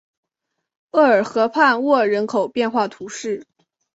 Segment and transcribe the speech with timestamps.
[0.93, 3.45] 厄尔河畔沃人口变化图示